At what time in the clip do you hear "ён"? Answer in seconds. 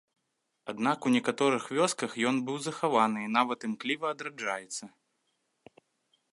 2.31-2.35